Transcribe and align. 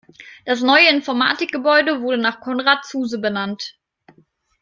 Das 0.45 0.63
neue 0.63 0.89
Informatikgebäude 0.89 2.01
wurde 2.01 2.17
nach 2.17 2.41
Konrad 2.41 2.83
Zuse 2.87 3.19
benannt. 3.19 3.77